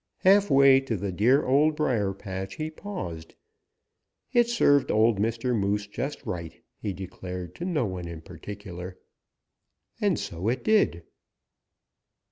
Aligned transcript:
Half 0.21 0.49
way 0.49 0.79
to 0.79 0.97
the 0.97 1.11
dear 1.11 1.45
Old 1.45 1.75
Briar 1.75 2.11
patch 2.11 2.55
he 2.55 2.71
paused. 2.71 3.35
"It 4.33 4.49
served 4.49 4.89
old 4.89 5.19
Mr. 5.19 5.55
Moose 5.55 5.85
just 5.85 6.25
right!" 6.25 6.59
he 6.79 6.91
declared 6.91 7.53
to 7.57 7.65
no 7.65 7.85
one 7.85 8.07
in 8.07 8.21
particular. 8.21 8.97
And 10.01 10.17
so 10.17 10.47
it 10.47 10.63
did. 10.63 11.03